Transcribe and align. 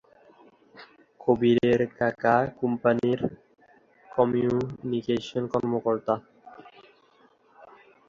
কবিরের 1.21 1.81
কাকা 1.97 2.35
কোম্পানির 2.59 3.19
কমিউনিকেশন 4.09 5.43
কর্মকর্তা। 5.53 6.15